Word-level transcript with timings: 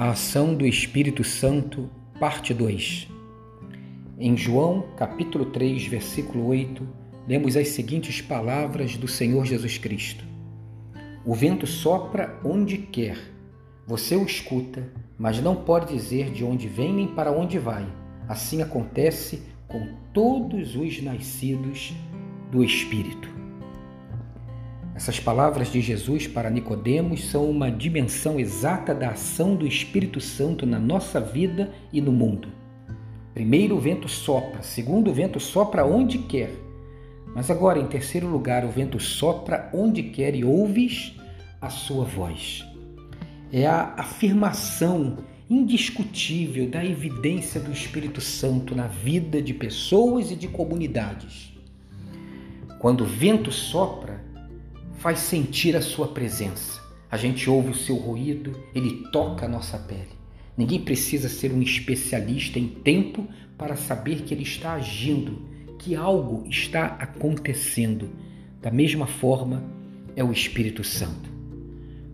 A 0.00 0.12
ação 0.12 0.54
do 0.54 0.64
Espírito 0.64 1.22
Santo, 1.22 1.90
parte 2.18 2.54
2. 2.54 3.06
Em 4.18 4.34
João, 4.34 4.86
capítulo 4.96 5.44
3, 5.44 5.88
versículo 5.88 6.46
8, 6.46 6.88
lemos 7.28 7.54
as 7.54 7.68
seguintes 7.68 8.22
palavras 8.22 8.96
do 8.96 9.06
Senhor 9.06 9.44
Jesus 9.44 9.76
Cristo: 9.76 10.24
O 11.22 11.34
vento 11.34 11.66
sopra 11.66 12.40
onde 12.42 12.78
quer. 12.78 13.18
Você 13.86 14.16
o 14.16 14.24
escuta, 14.24 14.90
mas 15.18 15.38
não 15.42 15.54
pode 15.54 15.92
dizer 15.92 16.30
de 16.30 16.44
onde 16.44 16.66
vem 16.66 16.94
nem 16.94 17.06
para 17.06 17.30
onde 17.30 17.58
vai. 17.58 17.86
Assim 18.26 18.62
acontece 18.62 19.42
com 19.68 19.86
todos 20.14 20.76
os 20.76 21.02
nascidos 21.02 21.92
do 22.50 22.64
Espírito. 22.64 23.39
Essas 24.94 25.20
palavras 25.20 25.70
de 25.70 25.80
Jesus 25.80 26.26
para 26.26 26.50
Nicodemos 26.50 27.30
são 27.30 27.48
uma 27.48 27.70
dimensão 27.70 28.38
exata 28.38 28.94
da 28.94 29.10
ação 29.10 29.54
do 29.54 29.66
Espírito 29.66 30.20
Santo 30.20 30.66
na 30.66 30.78
nossa 30.78 31.20
vida 31.20 31.72
e 31.92 32.00
no 32.00 32.12
mundo. 32.12 32.48
Primeiro, 33.32 33.76
o 33.76 33.80
vento 33.80 34.08
sopra. 34.08 34.62
Segundo, 34.62 35.10
o 35.10 35.14
vento 35.14 35.38
sopra 35.38 35.86
onde 35.86 36.18
quer. 36.18 36.50
Mas 37.34 37.50
agora, 37.50 37.78
em 37.78 37.86
terceiro 37.86 38.26
lugar, 38.26 38.64
o 38.64 38.70
vento 38.70 38.98
sopra 38.98 39.70
onde 39.72 40.02
quer 40.02 40.34
e 40.34 40.44
ouves 40.44 41.14
a 41.60 41.70
sua 41.70 42.04
voz. 42.04 42.64
É 43.52 43.66
a 43.66 43.94
afirmação 43.96 45.18
indiscutível 45.48 46.68
da 46.68 46.84
evidência 46.84 47.60
do 47.60 47.72
Espírito 47.72 48.20
Santo 48.20 48.74
na 48.74 48.86
vida 48.86 49.40
de 49.40 49.54
pessoas 49.54 50.30
e 50.30 50.36
de 50.36 50.48
comunidades. 50.48 51.52
Quando 52.78 53.02
o 53.02 53.06
vento 53.06 53.50
sopra, 53.52 54.24
faz 55.00 55.20
sentir 55.20 55.74
a 55.74 55.80
sua 55.80 56.08
presença. 56.08 56.78
A 57.10 57.16
gente 57.16 57.48
ouve 57.48 57.70
o 57.70 57.74
seu 57.74 57.96
ruído, 57.96 58.52
ele 58.74 59.04
toca 59.10 59.46
a 59.46 59.48
nossa 59.48 59.78
pele. 59.78 60.20
Ninguém 60.56 60.78
precisa 60.78 61.26
ser 61.26 61.52
um 61.52 61.62
especialista 61.62 62.58
em 62.58 62.68
tempo 62.68 63.26
para 63.56 63.76
saber 63.76 64.22
que 64.22 64.34
ele 64.34 64.42
está 64.42 64.74
agindo, 64.74 65.40
que 65.78 65.96
algo 65.96 66.46
está 66.46 66.84
acontecendo. 66.84 68.10
Da 68.60 68.70
mesma 68.70 69.06
forma, 69.06 69.64
é 70.14 70.22
o 70.22 70.32
Espírito 70.32 70.84
Santo. 70.84 71.30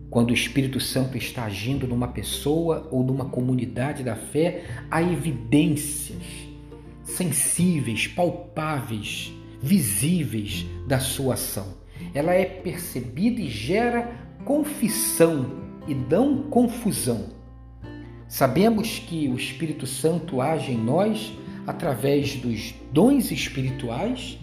Quando 0.09 0.31
o 0.31 0.33
Espírito 0.33 0.79
Santo 0.79 1.17
está 1.17 1.43
agindo 1.43 1.85
numa 1.85 2.07
pessoa 2.07 2.87
ou 2.89 3.03
numa 3.03 3.25
comunidade 3.25 4.01
da 4.01 4.15
fé, 4.15 4.63
há 4.89 5.03
evidências 5.03 6.23
sensíveis, 7.03 8.07
palpáveis, 8.07 9.33
visíveis 9.61 10.65
da 10.87 10.99
sua 10.99 11.33
ação 11.33 11.85
ela 12.13 12.33
é 12.33 12.45
percebida 12.45 13.41
e 13.41 13.49
gera 13.49 14.11
confissão 14.43 15.63
e 15.87 15.93
não 15.93 16.43
confusão. 16.43 17.25
Sabemos 18.27 18.99
que 18.99 19.29
o 19.29 19.35
Espírito 19.35 19.85
Santo 19.85 20.41
age 20.41 20.71
em 20.71 20.77
nós 20.77 21.33
através 21.65 22.35
dos 22.35 22.73
dons 22.91 23.31
espirituais 23.31 24.37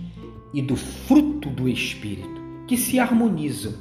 e 0.53 0.63
do 0.63 0.77
fruto 0.77 1.51
do 1.51 1.69
Espírito, 1.69 2.41
que 2.67 2.77
se 2.77 2.99
harmonizam. 2.99 3.75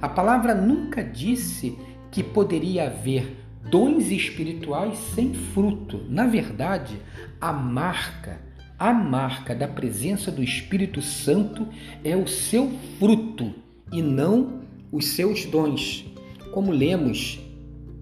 A 0.00 0.08
palavra 0.08 0.54
nunca 0.54 1.02
disse 1.02 1.78
que 2.10 2.22
poderia 2.22 2.86
haver 2.86 3.36
dons 3.70 4.10
espirituais 4.10 4.98
sem 5.14 5.34
fruto. 5.34 6.04
Na 6.08 6.26
verdade, 6.26 6.98
a 7.40 7.52
marca 7.52 8.40
a 8.78 8.92
marca 8.92 9.54
da 9.54 9.68
presença 9.68 10.30
do 10.30 10.42
Espírito 10.42 11.00
Santo 11.00 11.68
é 12.02 12.16
o 12.16 12.26
seu 12.26 12.70
fruto 12.98 13.54
e 13.92 14.02
não 14.02 14.60
os 14.90 15.08
seus 15.08 15.44
dons, 15.44 16.04
como 16.52 16.72
lemos 16.72 17.40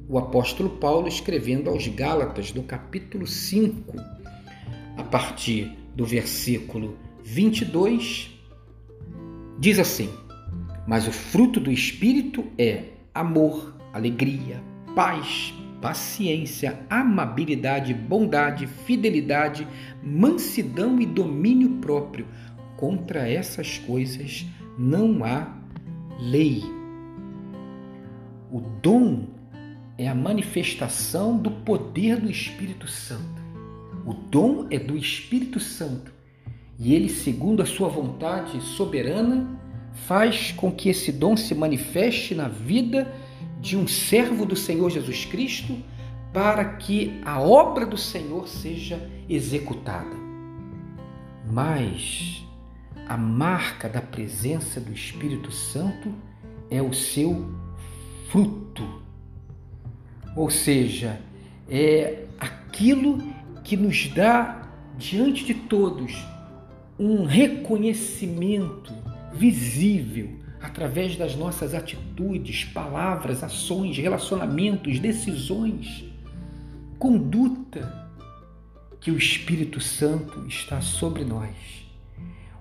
o 0.08 0.18
apóstolo 0.18 0.70
Paulo 0.70 1.08
escrevendo 1.08 1.70
aos 1.70 1.88
Gálatas, 1.88 2.52
no 2.52 2.62
capítulo 2.62 3.26
5, 3.26 3.96
a 4.96 5.02
partir 5.04 5.72
do 5.94 6.04
versículo 6.04 6.96
22, 7.22 8.30
diz 9.58 9.78
assim: 9.78 10.10
Mas 10.86 11.06
o 11.06 11.12
fruto 11.12 11.60
do 11.60 11.70
Espírito 11.70 12.44
é 12.58 12.84
amor, 13.14 13.74
alegria, 13.92 14.62
paz, 14.94 15.54
paciência, 15.82 16.78
amabilidade, 16.88 17.92
bondade, 17.92 18.66
fidelidade, 18.66 19.66
mansidão 20.02 21.00
e 21.00 21.04
domínio 21.04 21.78
próprio. 21.80 22.26
Contra 22.76 23.28
essas 23.28 23.78
coisas 23.78 24.46
não 24.78 25.24
há 25.24 25.54
lei. 26.18 26.62
O 28.50 28.60
dom 28.60 29.26
é 29.98 30.08
a 30.08 30.14
manifestação 30.14 31.36
do 31.36 31.50
poder 31.50 32.20
do 32.20 32.30
Espírito 32.30 32.86
Santo. 32.86 33.42
O 34.06 34.14
dom 34.14 34.66
é 34.70 34.78
do 34.78 34.96
Espírito 34.96 35.58
Santo 35.58 36.12
e 36.78 36.94
ele, 36.94 37.08
segundo 37.08 37.62
a 37.62 37.66
sua 37.66 37.88
vontade 37.88 38.60
soberana, 38.60 39.60
faz 40.06 40.52
com 40.52 40.72
que 40.72 40.88
esse 40.88 41.12
dom 41.12 41.36
se 41.36 41.54
manifeste 41.54 42.34
na 42.34 42.48
vida 42.48 43.12
de 43.62 43.76
um 43.76 43.86
servo 43.86 44.44
do 44.44 44.56
Senhor 44.56 44.90
Jesus 44.90 45.24
Cristo 45.24 45.78
para 46.32 46.64
que 46.64 47.20
a 47.24 47.40
obra 47.40 47.86
do 47.86 47.96
Senhor 47.96 48.48
seja 48.48 49.08
executada. 49.28 50.16
Mas 51.48 52.44
a 53.06 53.16
marca 53.16 53.88
da 53.88 54.00
presença 54.00 54.80
do 54.80 54.92
Espírito 54.92 55.52
Santo 55.52 56.12
é 56.68 56.82
o 56.82 56.92
seu 56.92 57.54
fruto. 58.30 59.00
Ou 60.34 60.50
seja, 60.50 61.20
é 61.68 62.24
aquilo 62.40 63.22
que 63.62 63.76
nos 63.76 64.08
dá 64.08 64.68
diante 64.98 65.44
de 65.44 65.54
todos 65.54 66.12
um 66.98 67.24
reconhecimento 67.24 68.92
visível 69.32 70.41
através 70.62 71.16
das 71.16 71.34
nossas 71.34 71.74
atitudes, 71.74 72.64
palavras, 72.64 73.42
ações, 73.42 73.98
relacionamentos, 73.98 75.00
decisões, 75.00 76.04
conduta, 76.98 78.00
que 79.00 79.10
o 79.10 79.18
Espírito 79.18 79.80
Santo 79.80 80.46
está 80.46 80.80
sobre 80.80 81.24
nós. 81.24 81.56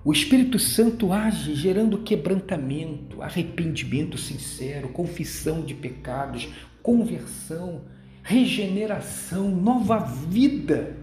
O 0.04 0.12
Espírito 0.12 0.58
Santo 0.58 1.12
age 1.12 1.54
gerando 1.54 1.98
quebrantamento, 1.98 3.22
arrependimento 3.22 4.18
sincero, 4.18 4.88
confissão 4.88 5.62
de 5.62 5.74
pecados, 5.74 6.48
conversão, 6.82 7.82
regeneração, 8.24 9.48
nova 9.48 9.98
vida. 10.00 10.96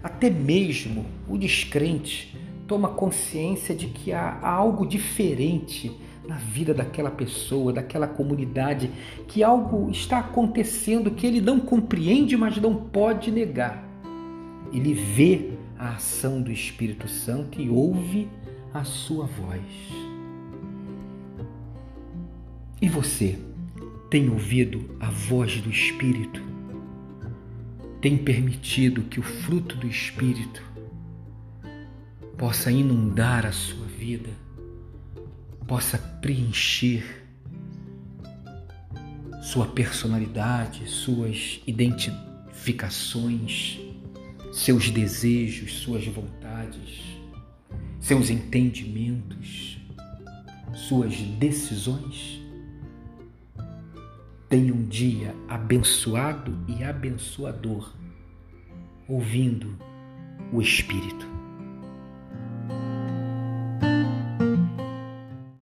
Até 0.00 0.30
mesmo 0.30 1.04
o 1.28 1.36
descrente 1.36 2.36
toma 2.68 2.90
consciência 2.90 3.74
de 3.74 3.88
que 3.88 4.12
há 4.12 4.38
algo 4.40 4.86
diferente 4.86 5.90
na 6.26 6.36
vida 6.36 6.72
daquela 6.72 7.10
pessoa, 7.10 7.72
daquela 7.72 8.06
comunidade, 8.06 8.90
que 9.28 9.42
algo 9.42 9.90
está 9.90 10.18
acontecendo 10.18 11.10
que 11.10 11.26
ele 11.26 11.40
não 11.40 11.60
compreende, 11.60 12.36
mas 12.36 12.56
não 12.56 12.74
pode 12.74 13.30
negar. 13.30 13.84
Ele 14.72 14.94
vê 14.94 15.50
a 15.78 15.90
ação 15.90 16.40
do 16.40 16.50
Espírito 16.50 17.06
Santo 17.08 17.60
e 17.60 17.68
ouve 17.68 18.28
a 18.72 18.84
sua 18.84 19.26
voz. 19.26 19.62
E 22.80 22.88
você 22.88 23.38
tem 24.10 24.28
ouvido 24.28 24.96
a 25.00 25.10
voz 25.10 25.60
do 25.60 25.70
Espírito? 25.70 26.42
Tem 28.00 28.16
permitido 28.16 29.02
que 29.02 29.18
o 29.18 29.22
fruto 29.22 29.76
do 29.76 29.86
Espírito 29.86 30.62
possa 32.36 32.70
inundar 32.70 33.46
a 33.46 33.52
sua 33.52 33.86
vida? 33.86 34.30
Possa 35.66 35.98
preencher 35.98 37.22
sua 39.42 39.66
personalidade, 39.66 40.88
suas 40.88 41.60
identificações, 41.66 43.78
seus 44.52 44.90
desejos, 44.90 45.74
suas 45.74 46.06
vontades, 46.06 47.02
seus 48.00 48.30
entendimentos, 48.30 49.78
suas 50.72 51.16
decisões. 51.16 52.40
Tenha 54.48 54.72
um 54.72 54.84
dia 54.84 55.34
abençoado 55.48 56.56
e 56.68 56.84
abençoador, 56.84 57.92
ouvindo 59.08 59.76
o 60.52 60.62
Espírito. 60.62 61.43